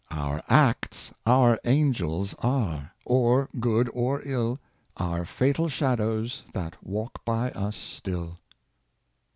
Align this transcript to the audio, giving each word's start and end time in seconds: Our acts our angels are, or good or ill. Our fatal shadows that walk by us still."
Our 0.09 0.41
acts 0.49 1.13
our 1.27 1.59
angels 1.63 2.33
are, 2.39 2.91
or 3.05 3.49
good 3.59 3.87
or 3.93 4.23
ill. 4.27 4.57
Our 4.97 5.25
fatal 5.25 5.69
shadows 5.69 6.43
that 6.53 6.75
walk 6.83 7.23
by 7.23 7.51
us 7.51 7.75
still." 7.75 8.39